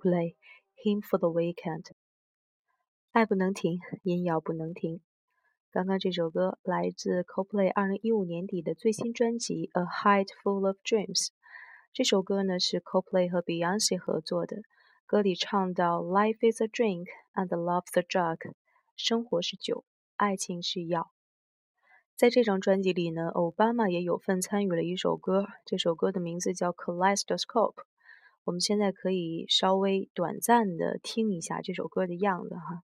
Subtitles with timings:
[0.00, 0.34] Coldplay
[0.82, 1.84] Hymn for the Weekend，
[3.12, 5.02] 爱不能停，音摇不能停。
[5.70, 11.26] 刚刚这首歌来自 Coldplay 二零一五年底的最新专辑《A Heart Full of Dreams》。
[11.92, 14.62] 这首歌呢是 Coldplay 和 Beyonce 合作的，
[15.04, 18.54] 歌里唱到 “Life is a drink and love's a drug”，
[18.96, 19.84] 生活是酒，
[20.16, 21.10] 爱情是药。
[22.16, 27.74] 在这张专辑里呢，奥巴马也有份参与了一首歌，这首歌的名字叫《Kaleidoscope》。
[28.50, 32.82] 我们现在可以稍微短暂的听一下这首歌的样子哈。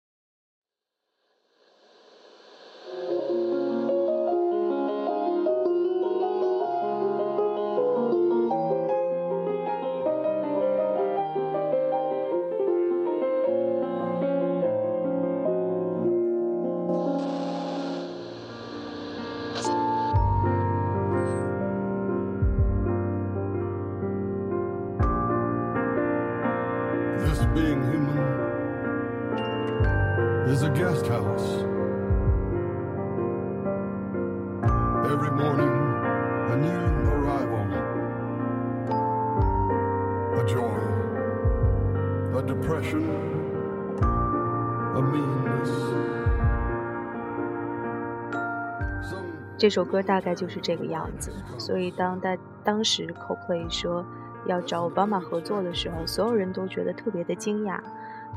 [49.58, 54.04] 这首歌大概就是这个样子，所以当在当时 CoPlay 说
[54.48, 57.80] 要找奥巴马合作的时候，所有人都觉得特别的惊讶。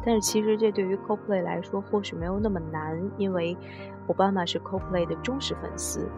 [0.05, 3.57] 但是其实这对于 CoPlay 来说或许没有那么难，因为
[4.09, 6.09] 奥巴马是 CoPlay 的忠实粉丝。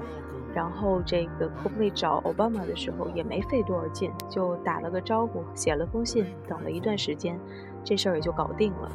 [0.55, 7.39] 然后这个 CoPlay 找奥巴马的时候也没费多少劲，就打了个招呼，写了封信，等了一段时间，
[7.85, 8.91] 这事儿也就搞定了。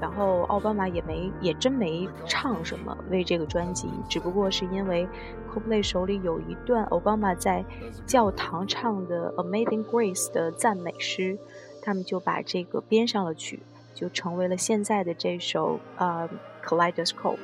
[0.00, 5.08] 然后奥巴马也没也真没唱什么为这个专辑，只不过是因为
[5.48, 7.64] CoPlay 手里有一段奥巴马在
[8.04, 11.38] 教堂唱的《Amazing Grace》的赞美诗，
[11.82, 13.60] 他们就把这个编上了曲，
[13.96, 16.28] 就成为了现在的这首啊
[16.62, 17.36] 《Kaleidoscope》。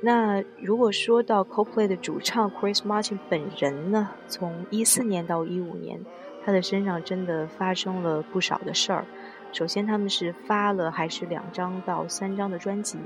[0.00, 6.00] 那如果说到 Coldplay 的主唱 Chris Martin 本人呢，从一四年到一五年，
[6.44, 9.04] 他的身上真的发生了不少的事儿。
[9.52, 12.98] 首先，他们是发了还是两张到三张的专辑。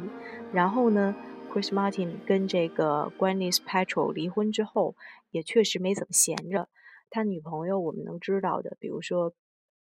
[0.52, 1.14] 然后呢
[1.52, 4.94] ，Chris Martin 跟这个 Gwyneth Paltrow 离婚之后，
[5.30, 6.68] 也确实没怎么闲着。
[7.10, 9.32] 他女朋友我们能知道的，比如说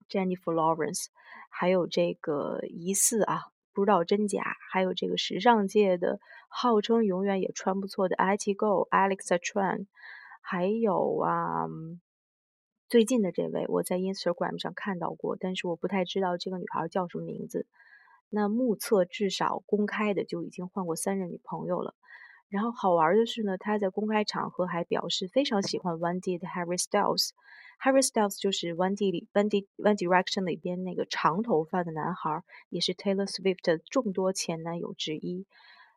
[0.08, 1.06] Jennifer Lawrence，
[1.50, 9.87] 还有这个疑似啊，不知道真假，还有这个时尚界的号称永远也穿不错的 IT Girl Alexa Tran，
[10.40, 11.66] 还有啊。
[12.88, 17.66] 最近的这位，我在 Instagram 上看到过，但是我不太知道这个女孩叫什么名字。
[18.31, 21.94] 那目测至少公开的就已经换过三任女朋友了。
[22.49, 27.32] 然后好玩的是呢，他在公开场合还表示非常喜欢 One D 的 Harry Styles，
[27.80, 35.46] Harry Styles 就是 One D 里 One D One Direction 里边那个长头发的男孩，也是 Taylor Swift 的众多前男友之一。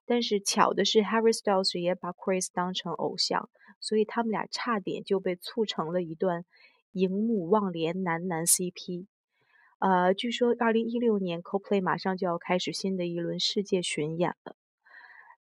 [0.06, 3.50] 但是巧的是，Harry Styles 也把 Chris 当成偶像，
[3.80, 6.46] 所以他们俩差点就被促成了一段
[6.92, 9.08] 荧幕忘年男男 CP。
[9.80, 14.56] 呃，据说二零一六年 Coldplay 马上就要开始新的一轮世界巡演了。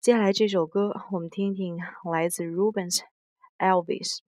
[0.01, 3.01] 接下来这首歌，我们听听来自 Rubens
[3.59, 4.28] Elvis。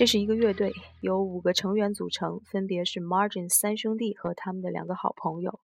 [0.00, 5.60] 这是一个乐队，由五个成员组成，分别是 Margin 三兄弟和他们的两个好朋友。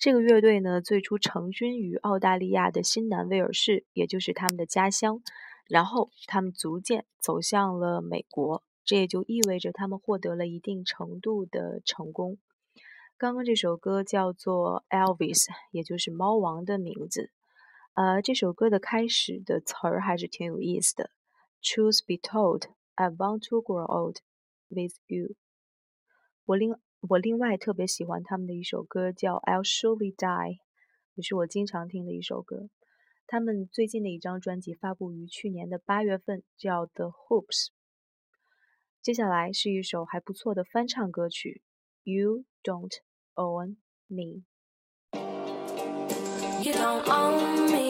[0.00, 5.22] 这个乐队呢，最初成军于澳大利亚的新南威尔士，也就是他们的家乡。
[5.68, 12.36] 然后他们逐渐走向了美国，这也就意味着他们获得了一定程度的成功。
[13.16, 17.30] 刚刚这首歌叫做 Elvis，也就是猫王的名字。
[17.94, 21.10] 呃，这首歌的开始的词儿还是挺有意思的
[21.62, 22.76] ，Truth be told。
[22.97, 24.17] I want to grow old
[24.69, 25.35] with you。
[26.45, 30.57] 我另我另外特别喜欢他们的一首歌叫《I'll Surely Die》，
[31.15, 32.69] 也是我经常听的一首歌。
[33.25, 37.67] 他们最近的一张专辑发布于去年的八月份，叫《The Hoops》。
[39.01, 41.61] 接下来是一首还不错的翻唱歌曲，《
[42.11, 42.91] You Don't
[43.35, 47.86] Own Me》。You don't own me.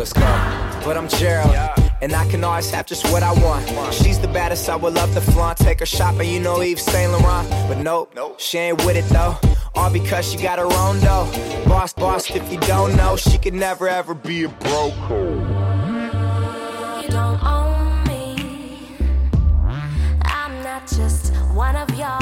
[0.00, 0.20] Let's go.
[0.82, 1.54] But I'm Gerald.
[2.00, 3.92] And I can always have just what I want.
[3.92, 5.58] She's the baddest, I would love to flaunt.
[5.58, 7.46] Take her shopping, you know Yves Saint Laurent.
[7.68, 9.36] But nope, she ain't with it though.
[9.74, 11.30] All because she got her own dough.
[11.66, 14.94] Boss, boss, if you don't know, she could never ever be a broke.
[17.02, 18.96] You don't own me.
[20.22, 22.19] I'm not just one of your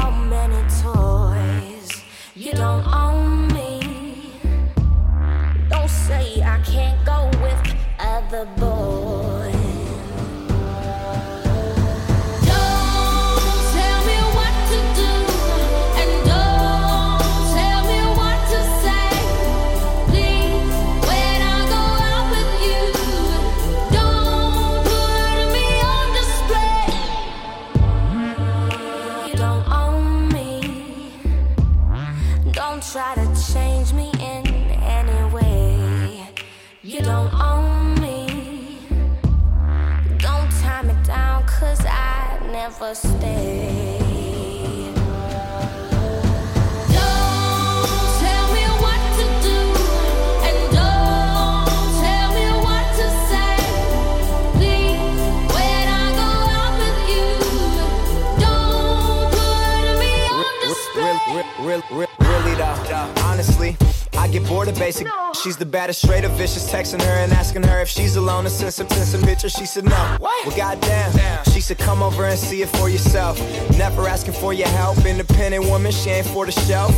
[65.43, 66.71] She's the baddest, straight up vicious.
[66.71, 69.53] Texting her and asking her if she's alone and send some, send some pictures.
[69.53, 70.17] She said no.
[70.19, 70.47] What?
[70.47, 71.45] Well, goddamn.
[71.45, 73.39] She said come over and see it for yourself.
[73.77, 75.05] Never asking for your help.
[75.05, 76.89] Independent woman, she ain't for the show.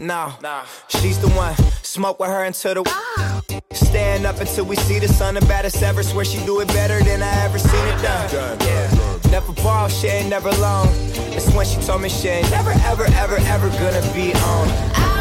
[0.00, 0.32] No,
[0.88, 1.54] she's the one.
[1.82, 2.82] Smoke with her until the.
[2.86, 3.42] Ah.
[3.72, 6.04] Stand up until we see the sun, the baddest ever.
[6.04, 8.58] Swear she do it better than I ever seen it done.
[8.60, 9.30] Yeah.
[9.32, 10.88] Never ball, she ain't never alone.
[11.34, 14.68] It's when she told me she ain't never, ever, ever, ever gonna be on.
[14.94, 15.13] Ah.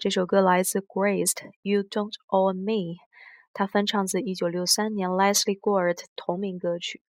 [0.00, 2.98] 这首歌来自 Graced You Don't Own Me，
[3.52, 7.02] 它翻唱自1963年 Leslie Gore 的同名歌曲。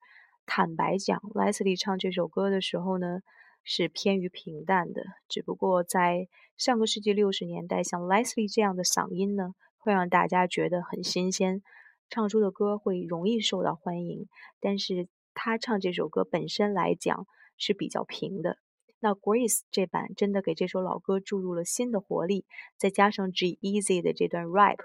[0.47, 3.21] 坦白讲，Leslie 唱这首歌的时候呢，
[3.63, 5.03] 是偏于平淡的。
[5.29, 11.63] 只不过在上个世纪六十年代，像 Leslie 这样的嗓音呢，会让大家觉得很新鲜，
[12.09, 14.27] 唱出的歌会容易受到欢迎。
[14.61, 17.27] 但是他唱这首歌本身来讲
[17.59, 18.57] 是比较平的。
[19.01, 22.45] 那 Grace 这版真的给这首老歌注入了新的活力，
[22.77, 24.79] 再加上 G Easy 的这段 rap，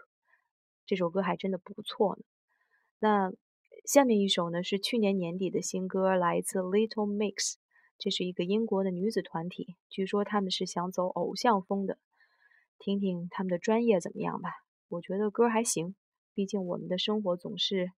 [0.86, 2.24] 这首歌还真的不错呢。
[3.00, 3.34] 那
[3.86, 7.56] 下面一首呢是去年年底的新歌，来自 Little Mix，
[7.98, 11.98] 这是一个英国的女子团体，据说他们是想走偶像风的，
[12.78, 14.52] 听听他们的专业怎么样吧。
[14.90, 15.96] 我觉得歌还行，
[16.36, 17.92] 毕竟我们的生活总是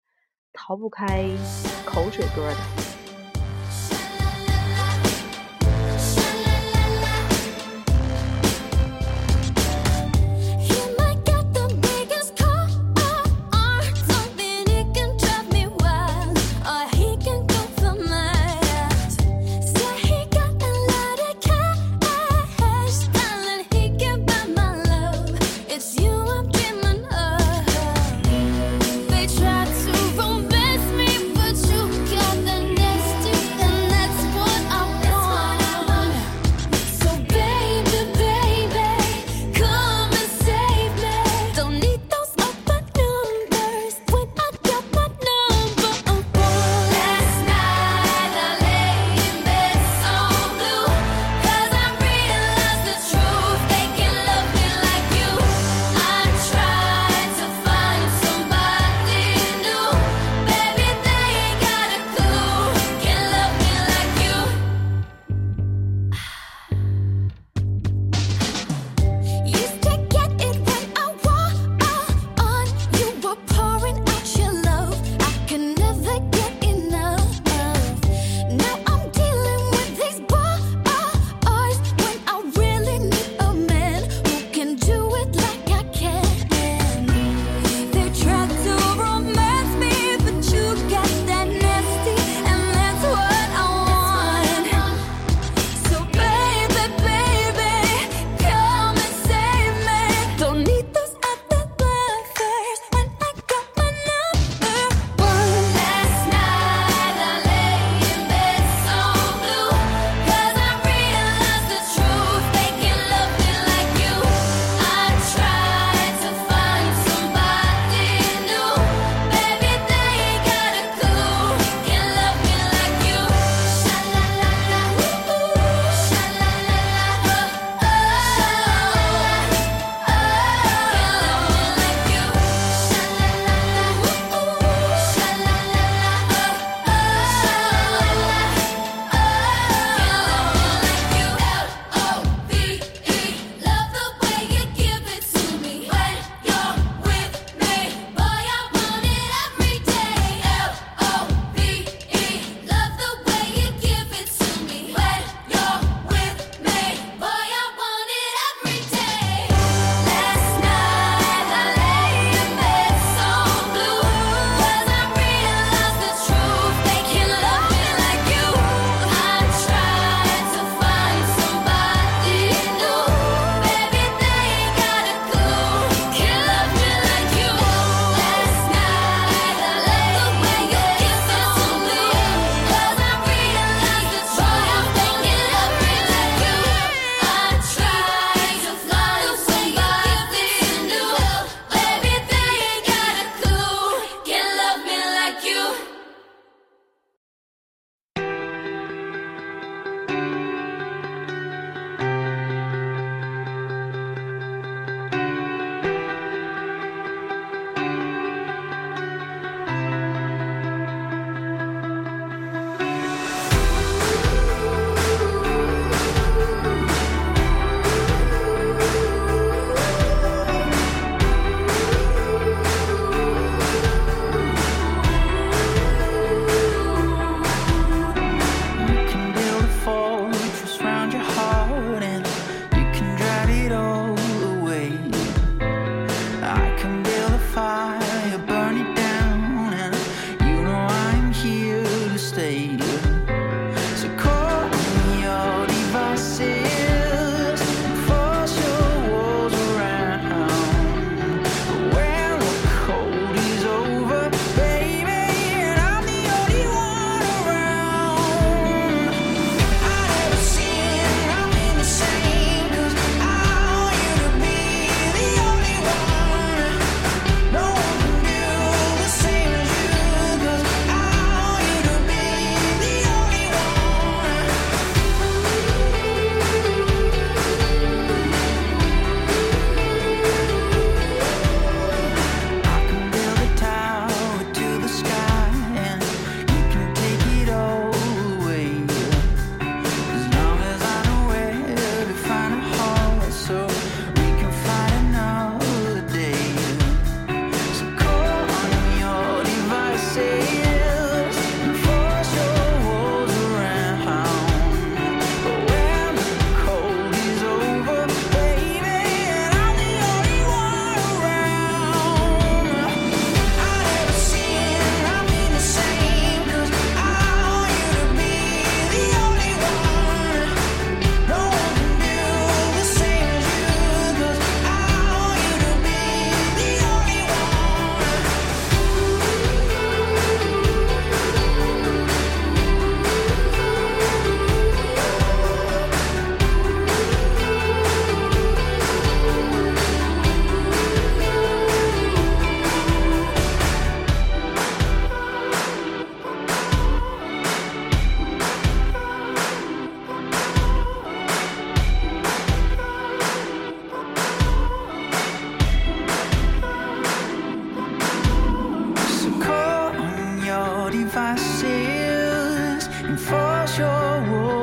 [0.53, 1.27] 逃不开
[1.86, 3.04] 口水歌的。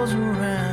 [0.02, 0.71] goes around.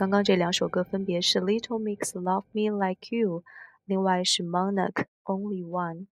[0.00, 3.44] 刚刚这两首歌分别是 Little Mix Love Me Like You，
[3.84, 6.06] 另外是 Monarch Only One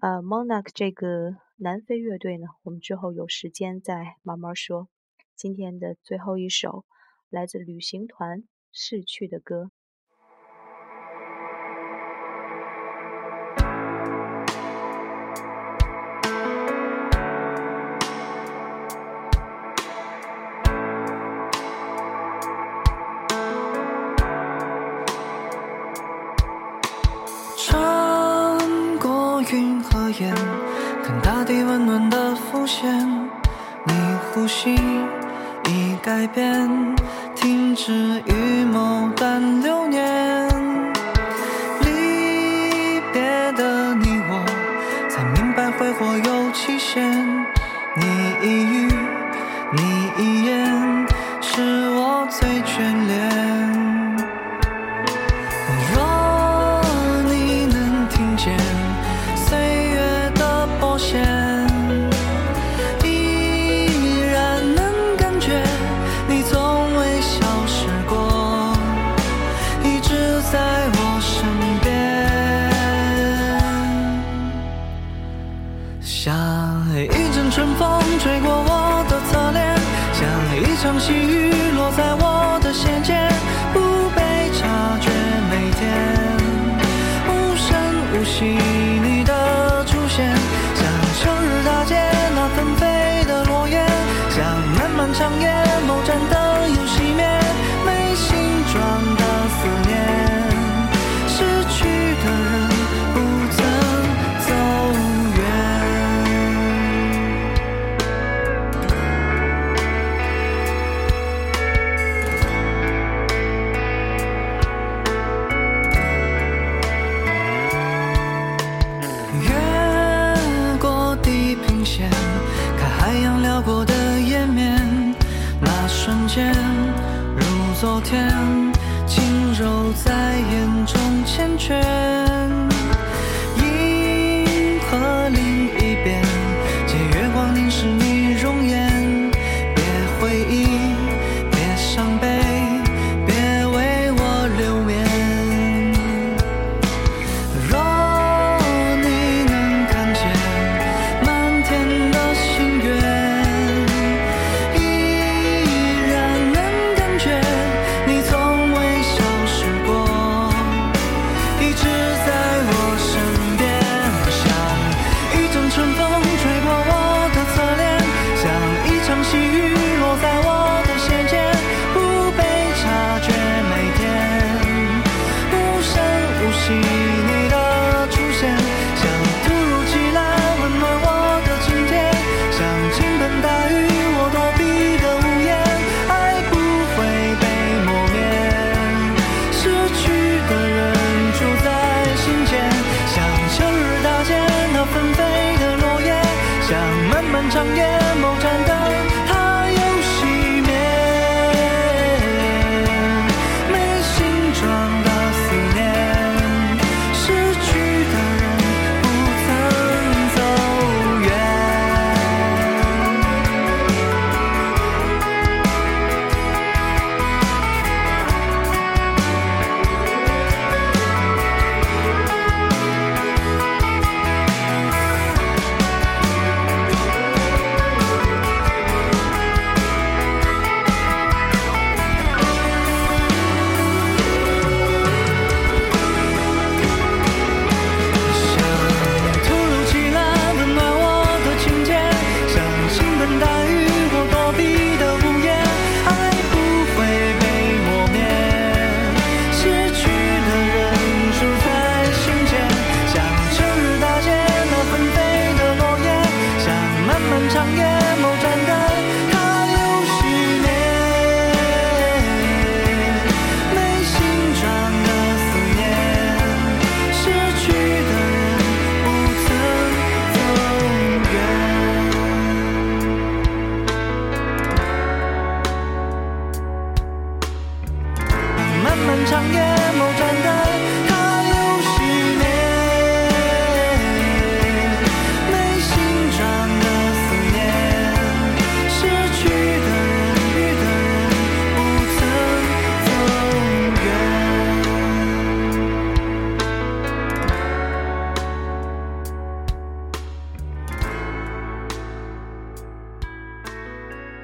[0.00, 4.90] 呃，Monarch 这个南非乐队呢，我们之后有时间再慢慢说，
[5.34, 6.84] 今天的最后一首
[7.30, 9.70] 来自旅行团逝去的歌。
[30.20, 30.34] 眼，
[31.04, 33.06] 看大地温暖的浮现。
[33.84, 33.92] 你
[34.32, 34.74] 呼吸
[35.68, 36.68] 已改变，
[37.34, 39.85] 停止预谋，但留。